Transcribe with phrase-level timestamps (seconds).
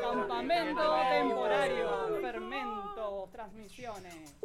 [0.01, 2.19] Campamento temporario.
[2.21, 3.29] Fermento.
[3.31, 4.35] Transmisiones.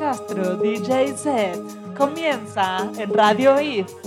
[0.00, 1.60] Castro, DJ set,
[1.94, 3.99] comienza en Radio IF.